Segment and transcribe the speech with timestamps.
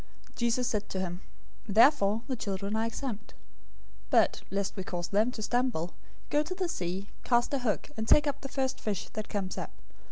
[0.35, 1.21] Jesus said to him,
[1.67, 3.35] "Therefore the children are exempt.
[4.09, 5.93] 017:027 But, lest we cause them to stumble,
[6.31, 9.59] go to the sea, cast a hook, and take up the first fish that comes
[9.59, 9.69] up.